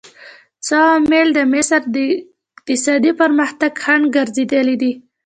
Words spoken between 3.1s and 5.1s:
پرمختګ خنډ ګرځېدلي دي؟